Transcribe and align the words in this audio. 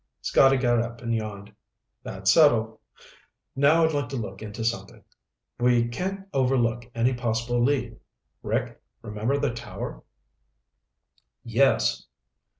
Scotty 0.23 0.57
got 0.57 0.81
up 0.81 1.03
and 1.03 1.13
yawned. 1.13 1.53
"That's 2.01 2.31
settled. 2.31 2.79
Now 3.55 3.85
I'd 3.85 3.93
like 3.93 4.09
to 4.09 4.15
look 4.15 4.41
into 4.41 4.65
something. 4.65 5.03
We 5.59 5.89
can't 5.89 6.27
overlook 6.33 6.89
any 6.95 7.13
possible 7.13 7.61
lead. 7.63 7.99
Rick, 8.41 8.81
remember 9.03 9.37
the 9.37 9.53
tower?" 9.53 10.01
"Yes." 11.43 12.07